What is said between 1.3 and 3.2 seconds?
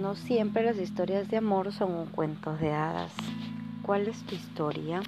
amor son un cuento de hadas.